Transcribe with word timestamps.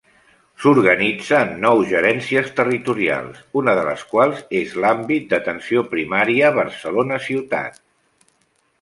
S'organitza 0.61 1.41
en 1.47 1.51
nou 1.65 1.81
gerències 1.91 2.49
territorials, 2.61 3.43
una 3.63 3.77
de 3.81 3.85
les 3.91 4.07
quals 4.15 4.43
és 4.63 4.75
l'Àmbit 4.87 5.31
d’Atenció 5.35 5.87
Primària 5.95 6.53
Barcelona 6.61 7.25
Ciutat. 7.31 7.83